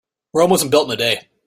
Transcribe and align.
Rome 0.33 0.49
wasn't 0.49 0.71
built 0.71 0.87
in 0.87 0.93
a 0.93 0.97
day. 0.97 1.27